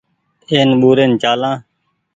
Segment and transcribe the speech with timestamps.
[0.51, 1.57] اين ٻورين چآلآن۔